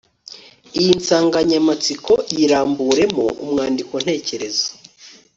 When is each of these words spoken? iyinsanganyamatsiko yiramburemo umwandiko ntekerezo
iyinsanganyamatsiko 0.79 2.13
yiramburemo 2.35 3.25
umwandiko 3.43 3.93
ntekerezo 4.03 4.65